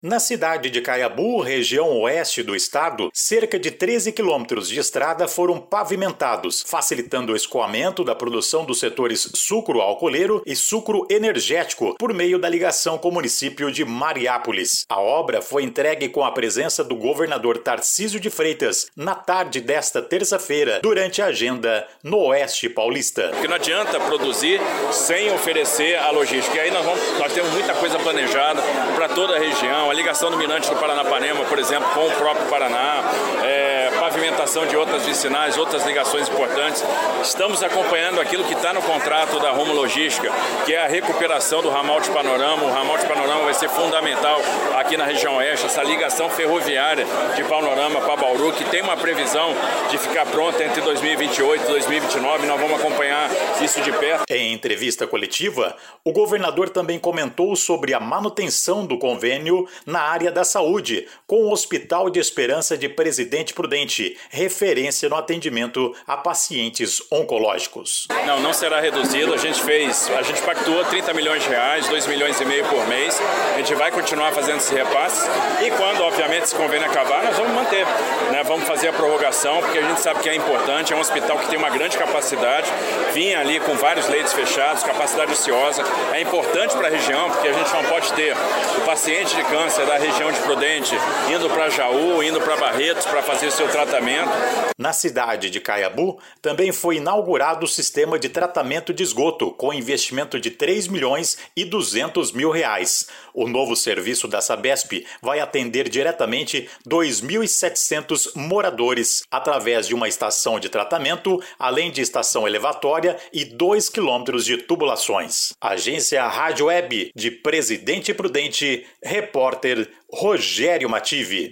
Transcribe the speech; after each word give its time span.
Na 0.00 0.20
cidade 0.20 0.70
de 0.70 0.80
Caiabu, 0.80 1.40
região 1.40 1.98
oeste 2.02 2.40
do 2.40 2.54
estado, 2.54 3.10
cerca 3.12 3.58
de 3.58 3.72
13 3.72 4.12
quilômetros 4.12 4.68
de 4.68 4.78
estrada 4.78 5.26
foram 5.26 5.58
pavimentados, 5.58 6.62
facilitando 6.64 7.32
o 7.32 7.36
escoamento 7.36 8.04
da 8.04 8.14
produção 8.14 8.64
dos 8.64 8.78
setores 8.78 9.28
sucro-alcooleiro 9.34 10.40
e 10.46 10.54
sucro-energético 10.54 11.96
por 11.98 12.14
meio 12.14 12.38
da 12.38 12.48
ligação 12.48 12.96
com 12.96 13.08
o 13.08 13.12
município 13.12 13.72
de 13.72 13.84
Mariápolis. 13.84 14.84
A 14.88 15.00
obra 15.00 15.42
foi 15.42 15.64
entregue 15.64 16.08
com 16.08 16.24
a 16.24 16.30
presença 16.30 16.84
do 16.84 16.94
governador 16.94 17.58
Tarcísio 17.58 18.20
de 18.20 18.30
Freitas 18.30 18.86
na 18.94 19.16
tarde 19.16 19.60
desta 19.60 20.00
terça-feira, 20.00 20.78
durante 20.80 21.20
a 21.20 21.26
agenda 21.26 21.84
no 22.04 22.18
Oeste 22.18 22.68
Paulista. 22.68 23.30
Porque 23.30 23.48
não 23.48 23.56
adianta 23.56 23.98
produzir 23.98 24.60
sem 24.92 25.32
oferecer 25.32 25.96
a 25.96 26.12
logística. 26.12 26.56
E 26.56 26.60
aí 26.60 26.70
nós, 26.70 26.84
vamos, 26.84 27.18
nós 27.18 27.32
temos 27.32 27.50
muita 27.50 27.74
coisa 27.74 27.98
planejada 27.98 28.62
para 28.94 29.08
toda 29.08 29.34
a 29.34 29.40
região 29.40 29.87
a 29.90 29.94
ligação 29.94 30.30
do 30.30 30.36
Mirante 30.36 30.68
do 30.68 30.76
Paranapanema, 30.76 31.44
por 31.44 31.58
exemplo, 31.58 31.88
com 31.94 32.06
o 32.06 32.10
próprio 32.12 32.46
Paraná, 32.46 33.02
é, 33.42 33.90
pavimentação 33.98 34.66
de 34.66 34.76
outras 34.76 35.04
vicinais, 35.06 35.56
outras 35.56 35.84
ligações 35.84 36.28
importantes. 36.28 36.84
Estamos 37.22 37.62
acompanhando 37.62 38.20
aquilo 38.20 38.44
que 38.44 38.54
está 38.54 38.72
no 38.72 38.82
contrato 38.82 39.38
da 39.40 39.50
Rumo 39.50 39.72
Logística, 39.72 40.30
que 40.64 40.74
é 40.74 40.84
a 40.84 40.86
recuperação 40.86 41.62
do 41.62 41.70
ramal 41.70 42.00
de 42.00 42.10
Panorama. 42.10 42.64
O 42.64 42.72
ramal 42.72 42.98
de 42.98 43.06
Panorama 43.06 43.44
vai 43.44 43.54
ser 43.54 43.68
fundamental 43.68 44.40
aqui 44.76 44.96
na 44.96 45.04
região 45.04 45.36
oeste, 45.36 45.66
essa 45.66 45.82
ligação 45.82 46.28
ferroviária 46.28 47.06
de 47.34 47.44
Panorama 47.44 48.00
para 48.00 48.16
Bauru, 48.16 48.52
que 48.52 48.64
tem 48.64 48.82
uma 48.82 48.96
previsão 48.96 49.54
de 49.90 49.98
ficar 49.98 50.26
pronta 50.26 50.62
entre 50.64 50.80
2028 50.80 51.64
e 51.64 51.66
2029. 51.66 52.46
Nós 52.46 52.60
vamos 52.60 52.78
acompanhar 52.78 53.28
isso 53.68 53.82
de 53.82 53.92
perto. 53.92 54.24
Em 54.30 54.52
entrevista 54.52 55.06
coletiva, 55.06 55.76
o 56.02 56.10
governador 56.10 56.70
também 56.70 56.98
comentou 56.98 57.54
sobre 57.54 57.92
a 57.92 58.00
manutenção 58.00 58.86
do 58.86 58.98
convênio 58.98 59.68
na 59.84 60.00
área 60.00 60.32
da 60.32 60.42
saúde, 60.42 61.06
com 61.26 61.44
o 61.44 61.52
Hospital 61.52 62.08
de 62.08 62.18
Esperança 62.18 62.78
de 62.78 62.88
Presidente 62.88 63.52
Prudente, 63.52 64.16
referência 64.30 65.08
no 65.08 65.16
atendimento 65.16 65.94
a 66.06 66.16
pacientes 66.16 67.02
oncológicos. 67.12 68.08
Não, 68.26 68.40
não 68.40 68.54
será 68.54 68.80
reduzido. 68.80 69.34
A 69.34 69.36
gente 69.36 69.62
fez, 69.62 70.10
a 70.16 70.22
gente 70.22 70.40
pactuou 70.42 70.82
30 70.86 71.12
milhões 71.12 71.42
de 71.42 71.48
reais, 71.50 71.86
2 71.88 72.06
milhões 72.06 72.40
e 72.40 72.44
meio 72.46 72.64
por 72.66 72.86
mês. 72.88 73.20
A 73.54 73.58
gente 73.58 73.74
vai 73.74 73.90
continuar 73.90 74.32
fazendo 74.32 74.58
esse 74.58 74.74
repasse 74.74 75.28
e 75.62 75.70
quando, 75.72 76.02
obviamente, 76.02 76.44
esse 76.44 76.54
convênio 76.54 76.86
acabar, 76.86 77.22
nós 77.24 77.36
vamos 77.36 77.52
manter. 77.52 77.84
Né? 78.32 78.42
Vamos 78.44 78.66
fazer 78.66 78.88
a 78.88 78.92
prorrogação, 78.94 79.60
porque 79.60 79.78
a 79.78 79.82
gente 79.82 80.00
sabe 80.00 80.20
que 80.20 80.28
é 80.28 80.34
importante. 80.34 80.92
É 80.92 80.96
um 80.96 81.00
hospital 81.00 81.38
que 81.38 81.48
tem 81.48 81.58
uma 81.58 81.70
grande 81.70 81.98
capacidade, 81.98 82.70
vinha 83.12 83.40
ali 83.40 83.57
com 83.60 83.74
vários 83.74 84.08
leitos 84.08 84.32
fechados, 84.32 84.82
capacidade 84.82 85.32
ociosa. 85.32 85.82
É 86.12 86.20
importante 86.20 86.76
para 86.76 86.88
a 86.88 86.90
região, 86.90 87.30
porque 87.30 87.48
a 87.48 87.52
gente 87.52 87.72
não 87.72 87.84
pode 87.84 88.12
ter 88.12 88.34
o 88.76 88.80
paciente 88.84 89.34
de 89.34 89.44
câncer 89.44 89.86
da 89.86 89.96
região 89.96 90.30
de 90.32 90.38
Prudente, 90.40 90.94
indo 91.32 91.48
para 91.50 91.68
Jaú, 91.68 92.22
indo 92.22 92.40
para 92.40 92.56
Barretos 92.56 93.06
para 93.06 93.22
fazer 93.22 93.50
seu 93.50 93.68
tratamento. 93.68 94.30
Na 94.78 94.92
cidade 94.92 95.50
de 95.50 95.60
Caiabu, 95.60 96.20
também 96.40 96.70
foi 96.70 96.96
inaugurado 96.96 97.64
o 97.64 97.68
sistema 97.68 98.18
de 98.18 98.28
tratamento 98.28 98.94
de 98.94 99.02
esgoto, 99.02 99.50
com 99.50 99.74
investimento 99.74 100.38
de 100.38 100.50
3 100.50 100.86
milhões 100.86 101.36
e 101.56 101.64
200 101.64 102.32
mil 102.32 102.50
reais. 102.50 103.08
O 103.34 103.48
novo 103.48 103.74
serviço 103.74 104.28
da 104.28 104.40
Sabesp 104.40 105.04
vai 105.20 105.40
atender 105.40 105.88
diretamente 105.88 106.68
2.700 106.88 108.36
moradores, 108.36 109.24
através 109.30 109.86
de 109.86 109.94
uma 109.94 110.08
estação 110.08 110.60
de 110.60 110.68
tratamento, 110.68 111.42
além 111.58 111.90
de 111.90 112.00
estação 112.00 112.46
elevatória 112.46 113.16
e 113.32 113.44
2 113.48 113.88
quilômetros 113.88 114.44
de 114.44 114.56
tubulações. 114.58 115.52
Agência 115.60 116.26
Rádio 116.26 116.66
Web 116.66 117.10
de 117.14 117.30
Presidente 117.30 118.14
Prudente, 118.14 118.86
repórter 119.02 119.88
Rogério 120.12 120.88
Mativi. 120.88 121.50